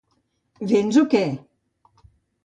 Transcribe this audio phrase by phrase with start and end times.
[0.69, 1.21] Véns o què?